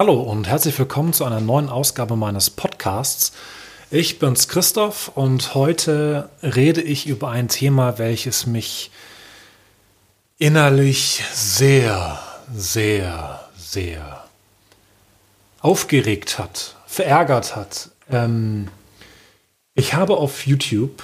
[0.00, 3.32] Hallo und herzlich willkommen zu einer neuen Ausgabe meines Podcasts.
[3.90, 8.92] Ich bin's Christoph und heute rede ich über ein Thema, welches mich
[10.38, 12.16] innerlich sehr,
[12.54, 14.24] sehr, sehr
[15.62, 17.90] aufgeregt hat, verärgert hat.
[18.08, 18.68] Ähm,
[19.74, 21.02] ich habe auf YouTube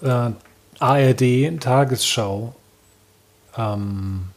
[0.00, 0.30] äh,
[0.78, 2.54] ARD Tagesschau
[3.54, 4.30] ähm,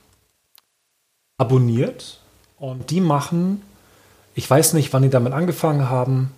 [1.38, 2.20] abonniert
[2.58, 3.62] und die machen
[4.36, 6.32] ich weiß nicht, wann die damit angefangen haben,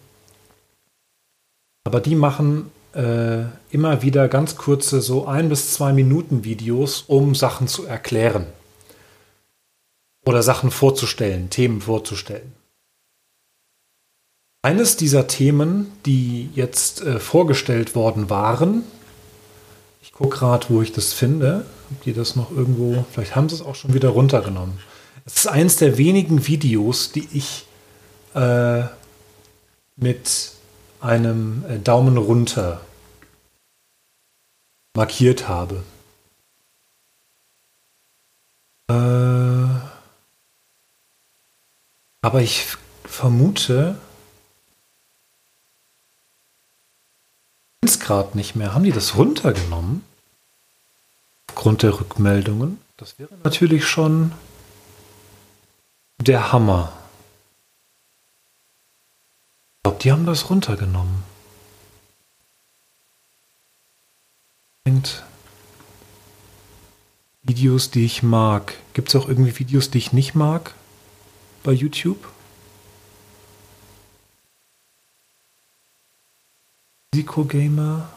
[1.86, 7.36] aber die machen äh, immer wieder ganz kurze, so ein bis zwei Minuten Videos, um
[7.36, 8.48] Sachen zu erklären.
[10.26, 12.54] Oder Sachen vorzustellen, Themen vorzustellen.
[14.64, 18.84] Eines dieser Themen, die jetzt äh, vorgestellt worden waren,
[20.02, 23.56] ich gucke gerade, wo ich das finde, ob die das noch irgendwo, vielleicht haben sie
[23.56, 24.80] es auch schon wieder runtergenommen.
[25.26, 27.66] Es ist eines der wenigen Videos, die ich
[28.36, 28.84] äh,
[29.96, 30.52] mit
[31.00, 32.82] einem äh, Daumen runter
[34.94, 35.84] markiert habe.
[38.90, 38.94] Äh,
[42.22, 42.66] aber ich
[43.06, 43.98] vermute,
[47.82, 48.74] es gerade nicht mehr.
[48.74, 50.04] Haben die das runtergenommen?
[51.50, 52.80] Aufgrund der Rückmeldungen?
[52.98, 54.32] Das wäre natürlich schon
[56.18, 56.92] der Hammer
[59.86, 61.24] glaube, die haben das runtergenommen.
[67.44, 68.74] Videos, die ich mag.
[68.96, 70.74] Gibt es auch irgendwie Videos, die ich nicht mag
[71.64, 72.18] bei YouTube?
[77.14, 78.10] Risikogamer.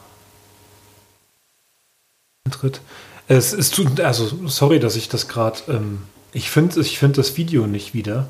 [3.28, 5.60] Es ist also sorry, dass ich das gerade.
[5.68, 8.26] Ähm, ich finde ich find das Video nicht wieder.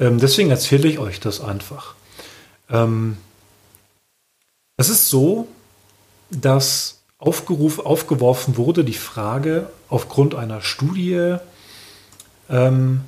[0.00, 1.94] Ähm, deswegen erzähle ich euch das einfach.
[2.70, 3.16] Ähm,
[4.76, 5.48] es ist so,
[6.30, 11.36] dass aufgerufen, aufgeworfen wurde die Frage aufgrund einer Studie,
[12.48, 13.02] ähm,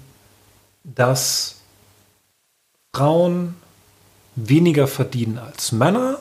[0.82, 1.56] dass
[2.94, 3.54] Frauen
[4.34, 6.19] weniger verdienen als Männer.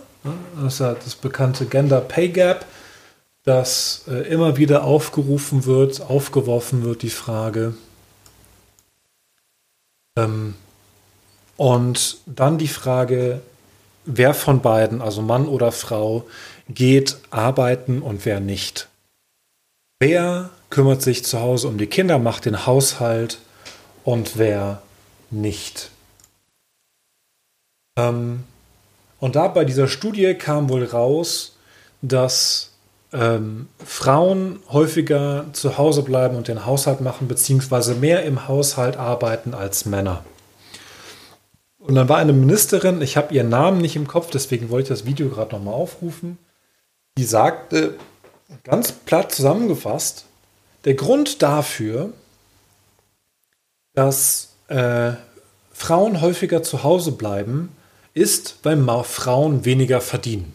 [0.61, 2.66] Das ist ja das bekannte Gender Pay Gap,
[3.44, 7.73] dass äh, immer wieder aufgerufen wird, aufgeworfen wird die Frage,
[10.17, 10.55] ähm,
[11.59, 13.42] und dann die Frage,
[14.06, 16.25] wer von beiden, also Mann oder Frau,
[16.70, 18.88] geht arbeiten und wer nicht.
[20.00, 23.40] Wer kümmert sich zu Hause um die Kinder, macht den Haushalt
[24.06, 24.81] und wer
[25.31, 25.92] nicht.
[27.97, 28.46] Ähm,
[29.20, 31.58] und da bei dieser Studie kam wohl raus,
[32.02, 32.72] dass
[33.12, 39.53] ähm, Frauen häufiger zu Hause bleiben und den Haushalt machen, beziehungsweise mehr im Haushalt arbeiten
[39.53, 40.24] als Männer.
[41.79, 45.00] Und dann war eine Ministerin, ich habe ihren Namen nicht im Kopf, deswegen wollte ich
[45.00, 46.38] das Video gerade nochmal aufrufen,
[47.17, 47.97] die sagte,
[48.63, 50.25] ganz platt zusammengefasst,
[50.85, 52.13] der Grund dafür,
[53.94, 55.13] dass äh,
[55.72, 57.75] Frauen häufiger zu Hause bleiben,
[58.13, 60.53] ist, weil Frauen weniger verdienen.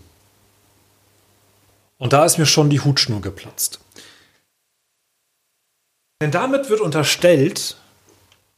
[1.99, 3.81] Und da ist mir schon die Hutschnur geplatzt.
[6.21, 7.77] Denn damit wird unterstellt,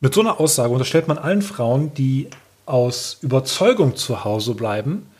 [0.00, 2.28] mit so einer Aussage unterstellt man allen Frauen, die
[2.66, 5.10] aus Überzeugung zu Hause bleiben,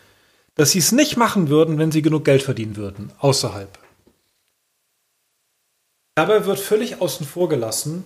[0.57, 3.79] dass sie es nicht machen würden, wenn sie genug Geld verdienen würden, außerhalb.
[6.15, 8.05] Dabei wird völlig außen vor gelassen,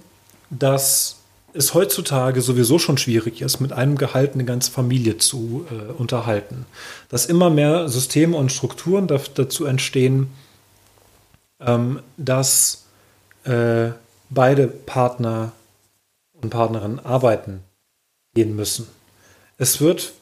[0.50, 1.16] dass
[1.52, 6.66] es heutzutage sowieso schon schwierig ist, mit einem Gehalt eine ganze Familie zu äh, unterhalten.
[7.08, 10.30] Dass immer mehr Systeme und Strukturen da, dazu entstehen,
[11.60, 12.84] ähm, dass
[13.44, 13.90] äh,
[14.28, 15.52] beide Partner
[16.40, 17.62] und Partnerinnen arbeiten
[18.34, 18.86] gehen müssen.
[19.60, 20.14] Es wird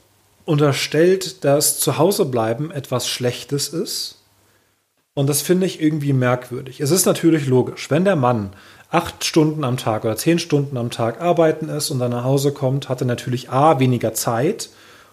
[0.46, 4.18] unterstellt, dass Zuhausebleiben etwas Schlechtes ist.
[5.14, 6.80] Und das finde ich irgendwie merkwürdig.
[6.80, 8.50] Es ist natürlich logisch, wenn der Mann
[8.90, 12.50] acht Stunden am Tag oder zehn Stunden am Tag arbeiten ist und dann nach Hause
[12.50, 14.70] kommt, hat er natürlich A, weniger Zeit,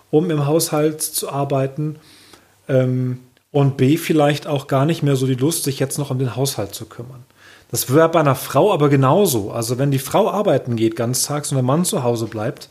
[0.10, 1.98] um im Haushalt zu arbeiten
[2.68, 3.20] ähm,
[3.52, 6.36] und B, vielleicht auch gar nicht mehr so die Lust, sich jetzt noch um den
[6.36, 7.26] Haushalt zu kümmern.
[7.70, 9.52] Das wäre bei einer Frau aber genauso.
[9.52, 12.70] Also wenn die Frau arbeiten geht ganztags und der Mann zu Hause bleibt,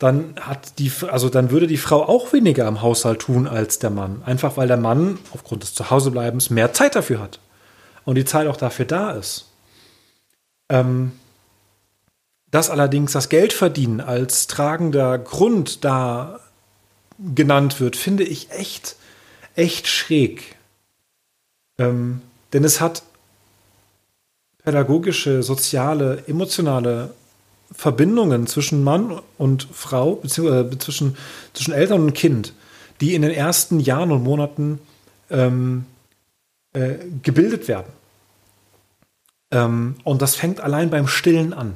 [0.00, 3.90] dann hat die, also dann würde die Frau auch weniger am Haushalt tun als der
[3.90, 4.22] Mann.
[4.24, 7.38] Einfach weil der Mann aufgrund des Zuhausebleibens mehr Zeit dafür hat.
[8.06, 9.50] Und die Zeit auch dafür da ist.
[10.70, 11.12] Ähm,
[12.50, 16.40] dass allerdings das Geldverdienen als tragender Grund da
[17.34, 18.96] genannt wird, finde ich echt,
[19.54, 20.56] echt schräg.
[21.78, 22.22] Ähm,
[22.54, 23.02] denn es hat
[24.64, 27.12] pädagogische, soziale, emotionale
[27.72, 31.16] Verbindungen zwischen Mann und Frau, beziehungsweise zwischen,
[31.52, 32.52] zwischen Eltern und Kind,
[33.00, 34.80] die in den ersten Jahren und Monaten
[35.30, 35.84] ähm,
[36.72, 37.92] äh, gebildet werden.
[39.50, 41.74] Ähm, und das fängt allein beim Stillen an.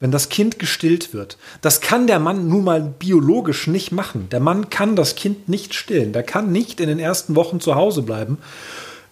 [0.00, 4.28] Wenn das Kind gestillt wird, das kann der Mann nun mal biologisch nicht machen.
[4.30, 6.12] Der Mann kann das Kind nicht stillen.
[6.12, 8.38] Der kann nicht in den ersten Wochen zu Hause bleiben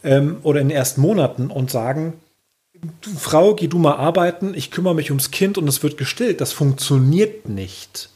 [0.03, 2.15] ähm, oder in den ersten Monaten und sagen,
[3.17, 6.41] Frau, geh du mal arbeiten, ich kümmere mich ums Kind und es wird gestillt.
[6.41, 8.11] Das funktioniert nicht.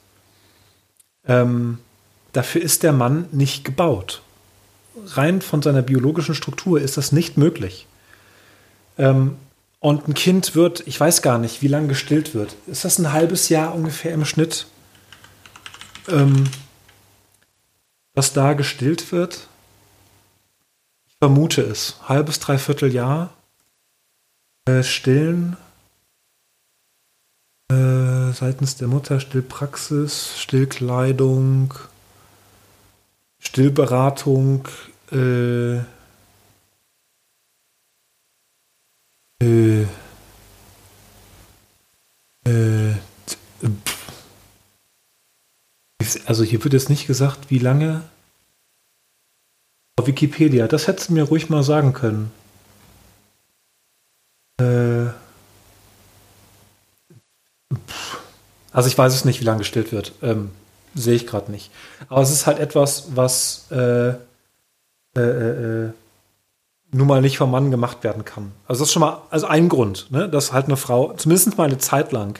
[1.26, 1.78] Ähm,
[2.32, 4.22] dafür ist der Mann nicht gebaut.
[5.06, 7.86] Rein von seiner biologischen Struktur ist das nicht möglich.
[8.98, 9.36] Ähm,
[9.78, 12.56] und ein Kind wird, ich weiß gar nicht, wie lange gestillt wird.
[12.66, 14.66] Ist das ein halbes Jahr ungefähr im Schnitt,
[16.08, 16.44] ähm,
[18.14, 19.46] was da gestillt wird?
[21.08, 21.96] Ich vermute es.
[22.08, 23.35] Halbes, dreiviertel Jahr.
[24.66, 25.56] Äh, stillen.
[27.70, 31.74] Äh, seitens der Mutter Stillpraxis, Stillkleidung,
[33.38, 34.68] Stillberatung,
[35.10, 35.80] äh,
[39.42, 39.82] Äh,
[42.46, 42.94] äh,
[46.24, 48.02] also hier wird jetzt nicht gesagt, wie lange.
[50.02, 52.30] Wikipedia, das hättest du mir ruhig mal sagen können.
[54.60, 55.06] Äh,
[58.72, 60.12] also ich weiß es nicht, wie lange gestillt wird.
[60.22, 60.50] Ähm,
[60.94, 61.70] Sehe ich gerade nicht.
[62.08, 64.16] Aber es ist halt etwas, was äh, äh,
[65.16, 65.90] äh, äh
[66.92, 68.52] nun mal nicht vom Mann gemacht werden kann.
[68.66, 71.64] Also das ist schon mal also ein Grund, ne, dass halt eine Frau zumindest mal
[71.64, 72.38] eine Zeit lang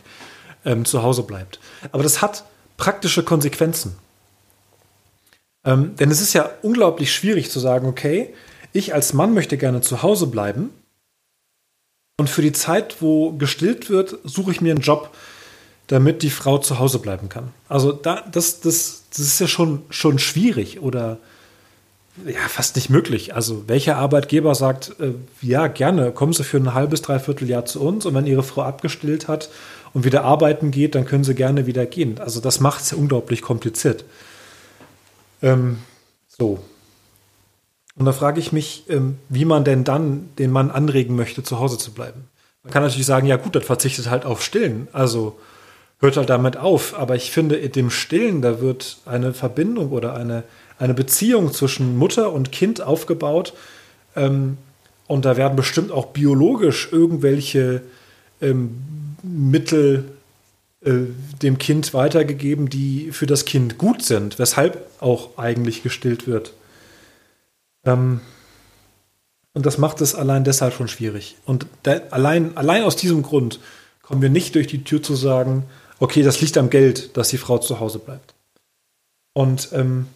[0.64, 1.58] ähm, zu Hause bleibt.
[1.92, 2.44] Aber das hat
[2.78, 3.96] praktische Konsequenzen.
[5.64, 8.32] Ähm, denn es ist ja unglaublich schwierig zu sagen, okay,
[8.72, 10.70] ich als Mann möchte gerne zu Hause bleiben
[12.18, 15.10] und für die Zeit, wo gestillt wird, suche ich mir einen Job,
[15.86, 17.52] damit die Frau zu Hause bleiben kann.
[17.68, 21.18] Also da, das, das, das ist ja schon, schon schwierig oder
[22.24, 23.34] ja, fast nicht möglich.
[23.34, 27.82] Also welcher Arbeitgeber sagt, äh, ja, gerne, kommen Sie für ein halbes, dreiviertel Jahr zu
[27.82, 29.50] uns und wenn Ihre Frau abgestillt hat
[29.92, 32.18] und wieder arbeiten geht, dann können Sie gerne wieder gehen.
[32.18, 34.04] Also das macht es ja unglaublich kompliziert.
[35.42, 35.78] Ähm,
[36.28, 36.60] so.
[37.96, 41.58] Und da frage ich mich, ähm, wie man denn dann den Mann anregen möchte, zu
[41.58, 42.24] Hause zu bleiben.
[42.62, 44.88] Man kann natürlich sagen, ja gut, dann verzichtet halt auf Stillen.
[44.92, 45.38] Also
[46.00, 46.98] hört halt damit auf.
[46.98, 50.44] Aber ich finde, in dem Stillen, da wird eine Verbindung oder eine
[50.78, 53.54] eine Beziehung zwischen Mutter und Kind aufgebaut.
[54.14, 54.58] Ähm,
[55.06, 57.82] und da werden bestimmt auch biologisch irgendwelche
[58.42, 58.82] ähm,
[59.22, 60.04] Mittel
[60.84, 60.92] äh,
[61.42, 66.52] dem Kind weitergegeben, die für das Kind gut sind, weshalb auch eigentlich gestillt wird.
[67.86, 68.20] Ähm,
[69.54, 71.36] und das macht es allein deshalb schon schwierig.
[71.46, 73.58] Und da, allein, allein aus diesem Grund
[74.02, 75.64] kommen wir nicht durch die Tür zu sagen,
[75.98, 78.34] okay, das liegt am Geld, dass die Frau zu Hause bleibt.
[79.32, 80.08] Und ähm,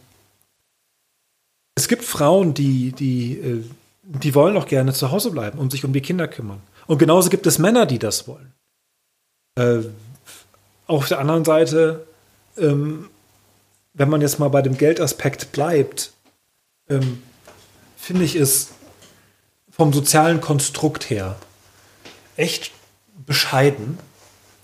[1.75, 3.65] es gibt Frauen, die, die, äh,
[4.03, 6.61] die wollen auch gerne zu Hause bleiben und sich um die Kinder kümmern.
[6.87, 8.53] Und genauso gibt es Männer, die das wollen.
[9.55, 9.81] Äh,
[10.87, 12.07] auf der anderen Seite,
[12.59, 13.09] ähm,
[13.95, 16.13] wenn man jetzt mal bei dem Geldaspekt bleibt,
[16.89, 17.23] ähm,
[18.01, 18.71] finde ich es
[19.71, 21.37] vom sozialen Konstrukt her
[22.37, 22.73] echt
[23.27, 23.99] bescheiden,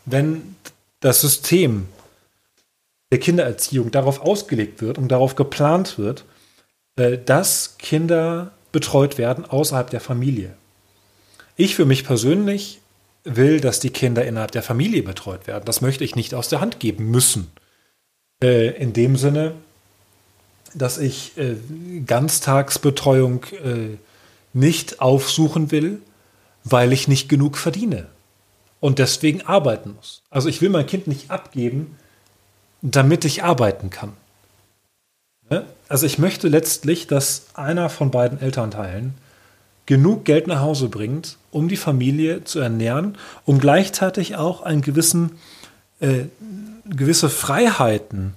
[0.05, 0.57] wenn
[1.01, 1.87] das System
[3.13, 6.25] der Kindererziehung darauf ausgelegt wird und darauf geplant wird,
[6.97, 10.57] äh, dass Kinder betreut werden außerhalb der Familie.
[11.57, 12.81] Ich für mich persönlich
[13.25, 15.65] will, dass die Kinder innerhalb der Familie betreut werden.
[15.65, 17.51] Das möchte ich nicht aus der Hand geben müssen.
[18.43, 19.55] Äh, in dem Sinne,
[20.77, 21.57] dass ich äh,
[22.07, 23.97] Ganztagsbetreuung äh,
[24.53, 26.01] nicht aufsuchen will,
[26.65, 28.07] weil ich nicht genug verdiene
[28.81, 30.23] und deswegen arbeiten muss.
[30.31, 31.97] Also ich will mein Kind nicht abgeben,
[32.83, 34.13] damit ich arbeiten kann.
[35.51, 35.65] Ne?
[35.89, 39.15] Also ich möchte letztlich, dass einer von beiden Elternteilen
[39.87, 45.39] genug Geld nach Hause bringt, um die Familie zu ernähren, um gleichzeitig auch einen gewissen,
[46.01, 46.25] äh,
[46.85, 48.35] gewisse Freiheiten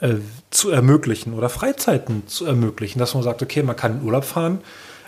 [0.00, 0.16] äh,
[0.50, 4.60] zu ermöglichen oder Freizeiten zu ermöglichen, dass man sagt, okay, man kann in Urlaub fahren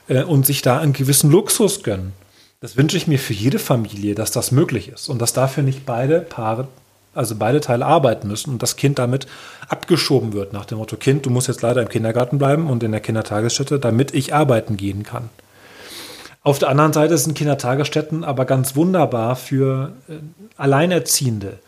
[0.09, 2.13] äh, und sich da einen gewissen Luxus gönnen.
[2.61, 5.85] Das wünsche ich mir für jede Familie, dass das möglich ist und dass dafür nicht
[5.85, 6.69] beide Paare
[7.15, 9.27] also beide Teile arbeiten müssen und das Kind damit
[9.69, 12.93] abgeschoben wird nach dem Motto, Kind, du musst jetzt leider im Kindergarten bleiben und in
[12.93, 15.29] der Kindertagesstätte, damit ich arbeiten gehen kann.
[16.43, 20.15] Auf der anderen Seite sind Kindertagesstätten aber ganz wunderbar für äh,
[20.57, 21.59] Alleinerziehende,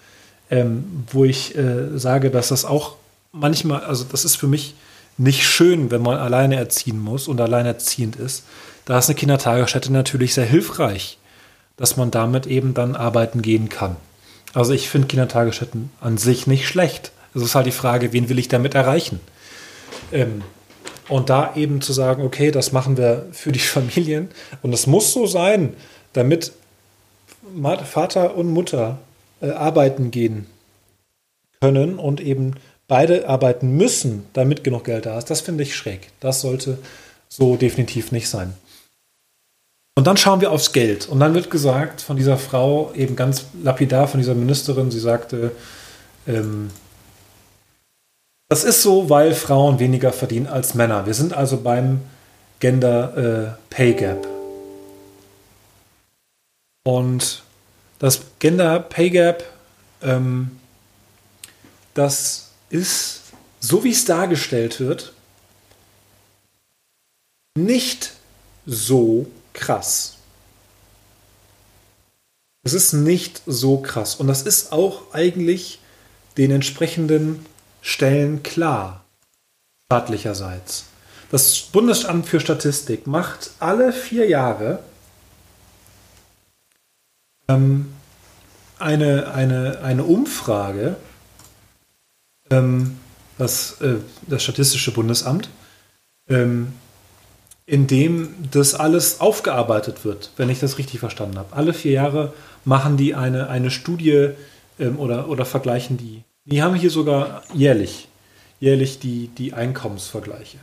[0.50, 2.96] ähm, wo ich äh, sage, dass das auch
[3.34, 4.74] manchmal, also das ist für mich
[5.18, 8.44] nicht schön, wenn man alleine erziehen muss und alleinerziehend ist.
[8.84, 11.18] Da ist eine Kindertagesstätte natürlich sehr hilfreich,
[11.76, 13.96] dass man damit eben dann arbeiten gehen kann.
[14.54, 17.12] Also ich finde Kindertagesstätten an sich nicht schlecht.
[17.34, 19.20] Es ist halt die Frage, wen will ich damit erreichen?
[20.12, 20.42] Ähm,
[21.08, 24.28] und da eben zu sagen, okay, das machen wir für die Familien
[24.62, 25.74] und es muss so sein,
[26.12, 26.52] damit
[27.84, 28.98] Vater und Mutter
[29.40, 30.46] äh, arbeiten gehen
[31.60, 32.54] können und eben
[32.88, 36.10] beide arbeiten müssen, damit genug Geld da ist, das finde ich schräg.
[36.20, 36.78] Das sollte
[37.28, 38.54] so definitiv nicht sein.
[39.96, 41.08] Und dann schauen wir aufs Geld.
[41.08, 45.52] Und dann wird gesagt von dieser Frau, eben ganz lapidar von dieser Ministerin, sie sagte,
[46.26, 46.70] ähm,
[48.48, 51.06] das ist so, weil Frauen weniger verdienen als Männer.
[51.06, 52.00] Wir sind also beim
[52.60, 54.28] Gender äh, Pay Gap.
[56.84, 57.42] Und
[57.98, 59.44] das Gender Pay Gap,
[60.02, 60.50] ähm,
[61.94, 62.43] das
[62.74, 63.20] ist,
[63.60, 65.14] so wie es dargestellt wird,
[67.56, 68.12] nicht
[68.66, 70.16] so krass.
[72.64, 74.16] Es ist nicht so krass.
[74.16, 75.80] Und das ist auch eigentlich
[76.36, 77.46] den entsprechenden
[77.80, 79.04] Stellen klar,
[79.86, 80.86] staatlicherseits.
[81.30, 84.82] Das Bundesamt für Statistik macht alle vier Jahre
[87.48, 87.94] ähm,
[88.78, 90.96] eine, eine, eine Umfrage,
[92.54, 92.98] ähm,
[93.38, 93.96] das, äh,
[94.26, 95.48] das Statistische Bundesamt,
[96.28, 96.72] ähm,
[97.66, 101.54] in dem das alles aufgearbeitet wird, wenn ich das richtig verstanden habe.
[101.54, 102.32] Alle vier Jahre
[102.64, 104.30] machen die eine, eine Studie
[104.78, 106.22] ähm, oder, oder vergleichen die.
[106.44, 108.08] Die haben hier sogar jährlich,
[108.60, 110.58] jährlich die, die Einkommensvergleiche.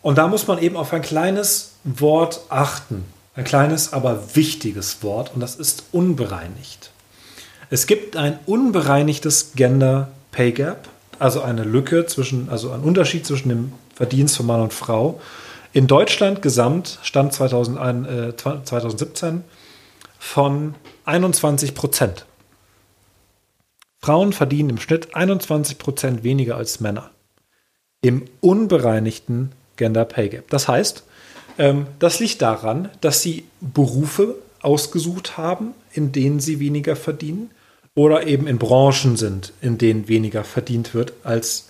[0.00, 3.04] Und da muss man eben auf ein kleines Wort achten.
[3.34, 6.90] Ein kleines, aber wichtiges Wort und das ist unbereinigt.
[7.70, 10.08] Es gibt ein unbereinigtes Gender
[10.38, 14.72] Pay Gap, also eine Lücke zwischen, also ein Unterschied zwischen dem Verdienst von Mann und
[14.72, 15.20] Frau
[15.72, 19.42] in Deutschland gesamt stand 2001, äh, 2017
[20.20, 20.76] von
[21.06, 22.24] 21 Prozent.
[23.98, 27.10] Frauen verdienen im Schnitt 21 Prozent weniger als Männer.
[28.00, 30.50] Im unbereinigten Gender Pay Gap.
[30.50, 31.02] Das heißt,
[31.58, 37.50] ähm, das liegt daran, dass sie Berufe ausgesucht haben, in denen sie weniger verdienen
[37.94, 41.68] oder eben in Branchen sind, in denen weniger verdient wird als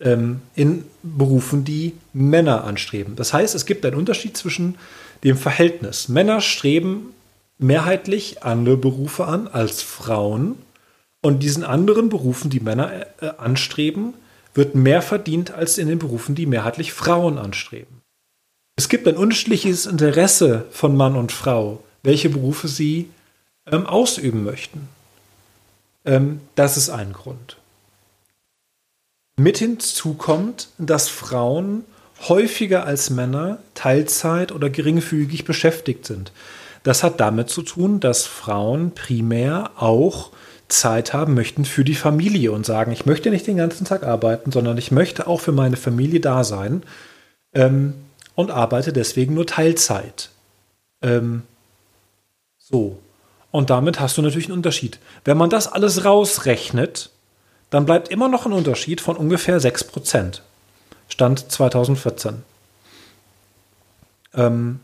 [0.00, 3.16] ähm, in Berufen, die Männer anstreben.
[3.16, 4.76] Das heißt, es gibt einen Unterschied zwischen
[5.22, 6.08] dem Verhältnis.
[6.08, 7.14] Männer streben
[7.58, 10.56] mehrheitlich andere Berufe an als Frauen.
[11.22, 14.14] Und diesen anderen Berufen, die Männer äh, anstreben,
[14.52, 18.02] wird mehr verdient als in den Berufen, die mehrheitlich Frauen anstreben.
[18.76, 23.08] Es gibt ein unterschiedliches Interesse von Mann und Frau, welche Berufe sie
[23.70, 24.88] ähm, ausüben möchten.
[26.04, 27.56] Ähm, das ist ein Grund.
[29.36, 31.84] Mit hinzu kommt, dass Frauen
[32.28, 36.32] häufiger als Männer Teilzeit oder geringfügig beschäftigt sind.
[36.84, 40.30] Das hat damit zu tun, dass Frauen primär auch
[40.68, 44.52] Zeit haben möchten für die Familie und sagen, ich möchte nicht den ganzen Tag arbeiten,
[44.52, 46.82] sondern ich möchte auch für meine Familie da sein
[47.54, 47.94] ähm,
[48.34, 50.30] und arbeite deswegen nur Teilzeit.
[51.02, 51.42] Ähm,
[52.58, 52.98] so.
[53.54, 54.98] Und damit hast du natürlich einen Unterschied.
[55.24, 57.10] Wenn man das alles rausrechnet,
[57.70, 60.40] dann bleibt immer noch ein Unterschied von ungefähr 6%.
[61.06, 62.42] Stand 2014.
[64.34, 64.80] Ähm,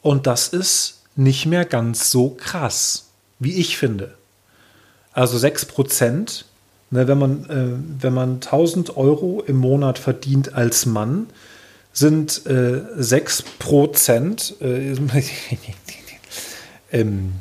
[0.00, 3.08] und das ist nicht mehr ganz so krass,
[3.40, 4.14] wie ich finde.
[5.12, 6.44] Also 6%,
[6.92, 11.26] ne, wenn, man, äh, wenn man 1000 Euro im Monat verdient als Mann,
[11.92, 14.94] sind äh, 6%, äh,
[16.96, 17.32] ähm,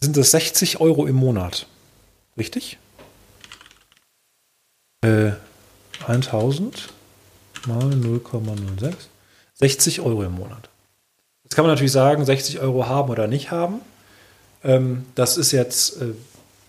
[0.00, 1.66] sind es 60 Euro im Monat.
[2.36, 2.78] Richtig?
[5.04, 5.32] Äh,
[6.06, 6.88] 1000
[7.66, 8.94] mal 0,06.
[9.54, 10.68] 60 Euro im Monat.
[11.42, 13.80] Jetzt kann man natürlich sagen, 60 Euro haben oder nicht haben.
[14.62, 16.14] Ähm, das ist jetzt, äh,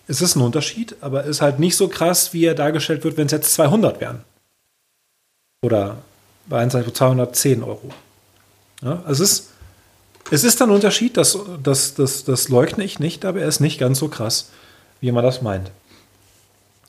[0.08, 3.26] es ist ein Unterschied, aber ist halt nicht so krass, wie er dargestellt wird, wenn
[3.26, 4.24] es jetzt 200 wären.
[5.62, 5.98] Oder
[6.46, 7.90] bei 210 Euro.
[8.82, 9.49] Ja, also es ist,
[10.30, 13.78] es ist ein Unterschied, das, das, das, das leugne ich nicht, aber er ist nicht
[13.78, 14.50] ganz so krass,
[15.00, 15.70] wie man das meint.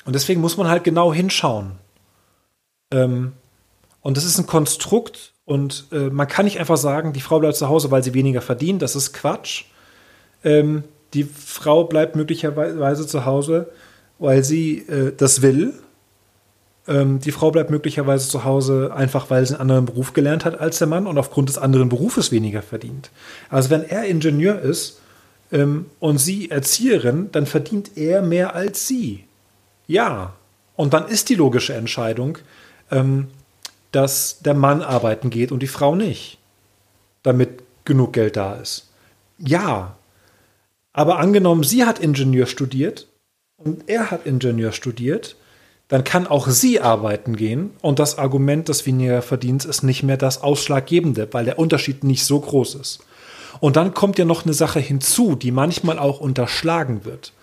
[0.05, 1.71] Und deswegen muss man halt genau hinschauen.
[2.91, 3.33] Ähm,
[4.01, 7.55] und das ist ein Konstrukt und äh, man kann nicht einfach sagen, die Frau bleibt
[7.55, 8.81] zu Hause, weil sie weniger verdient.
[8.81, 9.65] Das ist Quatsch.
[10.43, 10.83] Ähm,
[11.13, 13.69] die Frau bleibt möglicherweise zu Hause,
[14.17, 15.73] weil sie äh, das will.
[16.87, 20.59] Ähm, die Frau bleibt möglicherweise zu Hause einfach, weil sie einen anderen Beruf gelernt hat
[20.59, 23.11] als der Mann und aufgrund des anderen Berufes weniger verdient.
[23.49, 24.99] Also wenn er Ingenieur ist
[25.51, 29.25] ähm, und sie Erzieherin, dann verdient er mehr als sie.
[29.87, 30.33] Ja.
[30.75, 32.39] Und dann ist die logische Entscheidung,
[32.89, 33.27] ähm,
[33.91, 36.39] dass der Mann arbeiten geht und die Frau nicht,
[37.23, 38.89] damit genug Geld da ist.
[39.37, 39.97] Ja.
[40.93, 43.07] Aber angenommen, sie hat Ingenieur studiert
[43.57, 45.35] und er hat Ingenieur studiert,
[45.91, 50.15] dann kann auch sie arbeiten gehen und das Argument des weniger Verdienst ist nicht mehr
[50.15, 52.99] das Ausschlaggebende, weil der Unterschied nicht so groß ist.
[53.59, 57.33] Und dann kommt ja noch eine Sache hinzu, die manchmal auch unterschlagen wird.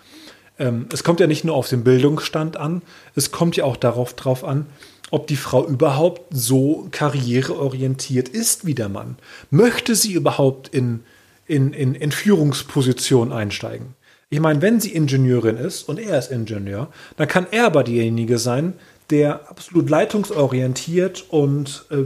[0.57, 2.81] Ähm, es kommt ja nicht nur auf den Bildungsstand an,
[3.13, 4.65] es kommt ja auch darauf drauf an,
[5.11, 9.17] ob die Frau überhaupt so karriereorientiert ist wie der Mann.
[9.51, 11.03] Möchte sie überhaupt in,
[11.45, 13.93] in, in, in Führungsposition einsteigen?
[14.31, 18.37] Ich meine, wenn sie Ingenieurin ist und er ist Ingenieur, dann kann er aber derjenige
[18.37, 18.73] sein,
[19.09, 22.03] der absolut leitungsorientiert und äh,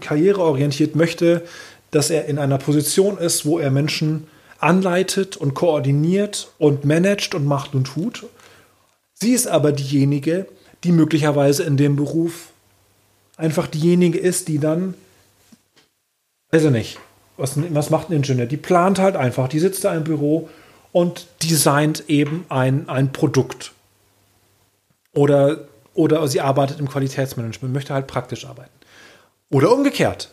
[0.00, 1.42] karriereorientiert möchte,
[1.92, 4.26] dass er in einer Position ist, wo er Menschen
[4.58, 8.24] anleitet und koordiniert und managt und macht und tut.
[9.12, 10.48] Sie ist aber diejenige,
[10.82, 12.48] die möglicherweise in dem Beruf
[13.36, 14.94] einfach diejenige ist, die dann,
[16.50, 16.98] weiß ich nicht,
[17.36, 18.46] was, was macht ein Ingenieur?
[18.46, 20.48] Die plant halt einfach, die sitzt da im Büro
[20.94, 23.72] und designt eben ein, ein Produkt.
[25.12, 28.70] Oder, oder sie arbeitet im Qualitätsmanagement, möchte halt praktisch arbeiten.
[29.50, 30.30] Oder umgekehrt.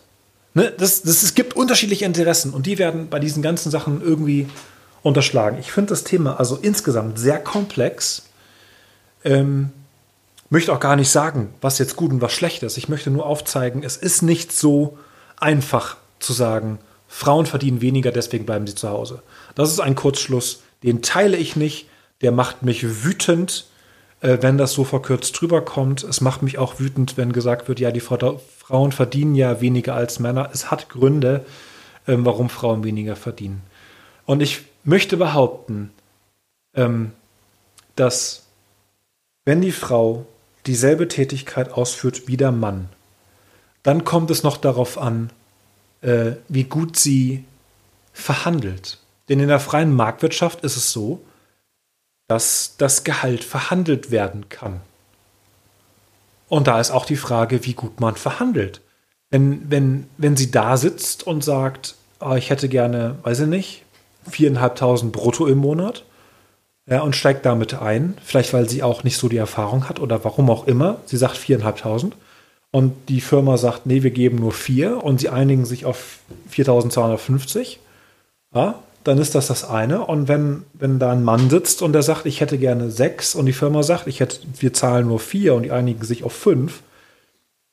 [0.54, 4.50] Ne, das, das, es gibt unterschiedliche Interessen und die werden bei diesen ganzen Sachen irgendwie
[5.02, 5.58] unterschlagen.
[5.60, 8.28] Ich finde das Thema also insgesamt sehr komplex.
[9.24, 9.72] Ähm,
[10.52, 12.78] möchte auch gar nicht sagen, was jetzt gut und was schlecht ist.
[12.78, 15.00] Ich möchte nur aufzeigen, es ist nicht so
[15.38, 16.78] einfach zu sagen,
[17.14, 19.22] Frauen verdienen weniger, deswegen bleiben sie zu Hause.
[19.54, 21.90] Das ist ein Kurzschluss, den teile ich nicht.
[22.22, 23.68] Der macht mich wütend,
[24.22, 26.04] äh, wenn das so verkürzt drüber kommt.
[26.04, 30.20] Es macht mich auch wütend, wenn gesagt wird, ja, die Frauen verdienen ja weniger als
[30.20, 30.52] Männer.
[30.54, 31.46] Es hat Gründe,
[32.08, 33.62] ähm, warum Frauen weniger verdienen.
[34.26, 35.92] Und ich möchte behaupten,
[36.76, 37.12] ähm,
[37.98, 38.48] dass
[39.44, 40.26] wenn die Frau
[40.66, 42.88] dieselbe Tätigkeit ausführt wie der Mann,
[43.84, 45.30] dann kommt es noch darauf an,
[46.02, 47.46] äh, wie gut sie
[48.14, 49.00] verhandelt.
[49.30, 51.24] Denn in der freien Marktwirtschaft ist es so,
[52.28, 54.82] dass das Gehalt verhandelt werden kann.
[56.50, 58.82] Und da ist auch die Frage, wie gut man verhandelt.
[59.30, 63.84] Wenn, wenn, wenn sie da sitzt und sagt, oh, ich hätte gerne, weiß ich nicht,
[64.30, 66.04] viereinhalbtausend brutto im Monat,
[66.88, 70.26] ja, und steigt damit ein, vielleicht weil sie auch nicht so die Erfahrung hat oder
[70.26, 72.16] warum auch immer, sie sagt viereinhalbtausend
[72.72, 77.80] und die Firma sagt, nee, wir geben nur vier und sie einigen sich auf 4250,
[78.56, 80.06] ja, dann ist das das eine.
[80.06, 83.46] Und wenn, wenn da ein Mann sitzt und der sagt, ich hätte gerne sechs und
[83.46, 86.82] die Firma sagt, ich hätte, wir zahlen nur vier und die einigen sich auf fünf,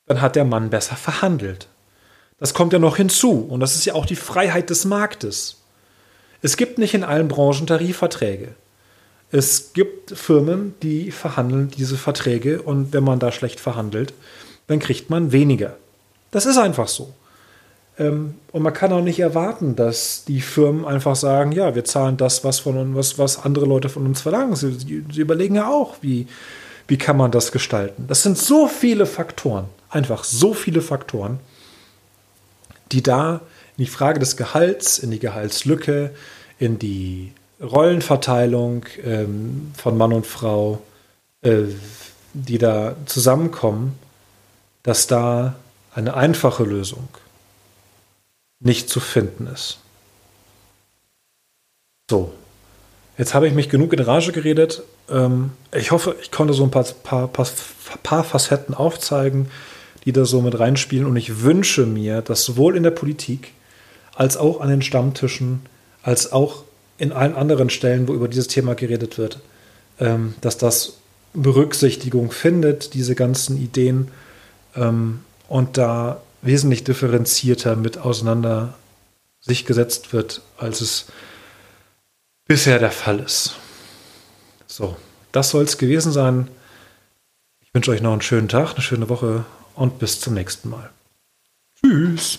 [0.06, 1.68] dann hat der Mann besser verhandelt.
[2.38, 5.62] Das kommt ja noch hinzu und das ist ja auch die Freiheit des Marktes.
[6.40, 8.54] Es gibt nicht in allen Branchen Tarifverträge.
[9.30, 14.14] Es gibt Firmen, die verhandeln diese Verträge und wenn man da schlecht verhandelt,
[14.68, 15.76] dann kriegt man weniger.
[16.30, 17.12] Das ist einfach so.
[17.98, 22.16] Ähm, und man kann auch nicht erwarten, dass die Firmen einfach sagen, ja, wir zahlen
[22.16, 24.54] das, was von uns, was, was andere Leute von uns verlangen.
[24.54, 26.26] Sie, sie überlegen ja auch, wie,
[26.86, 28.04] wie kann man das gestalten.
[28.06, 31.40] Das sind so viele Faktoren, einfach so viele Faktoren,
[32.92, 33.40] die da
[33.76, 36.10] in die Frage des Gehalts, in die Gehaltslücke,
[36.58, 40.80] in die Rollenverteilung ähm, von Mann und Frau,
[41.42, 41.64] äh,
[42.32, 43.98] die da zusammenkommen,
[44.82, 45.56] dass da
[45.94, 47.08] eine einfache Lösung
[48.60, 49.78] nicht zu finden ist.
[52.10, 52.32] So,
[53.18, 54.82] jetzt habe ich mich genug in Rage geredet.
[55.10, 57.46] Ähm, ich hoffe, ich konnte so ein paar, paar, paar,
[58.02, 59.50] paar Facetten aufzeigen,
[60.04, 61.06] die da so mit reinspielen.
[61.06, 63.52] Und ich wünsche mir, dass sowohl in der Politik
[64.14, 65.60] als auch an den Stammtischen,
[66.02, 66.64] als auch
[66.96, 69.40] in allen anderen Stellen, wo über dieses Thema geredet wird,
[70.00, 70.94] ähm, dass das
[71.34, 74.08] Berücksichtigung findet, diese ganzen Ideen,
[74.78, 78.74] ähm, und da wesentlich differenzierter mit auseinander
[79.40, 81.06] sich gesetzt wird, als es
[82.46, 83.56] bisher der Fall ist.
[84.66, 84.96] So,
[85.32, 86.48] das soll es gewesen sein.
[87.60, 90.90] Ich wünsche euch noch einen schönen Tag, eine schöne Woche und bis zum nächsten Mal.
[91.80, 92.38] Tschüss.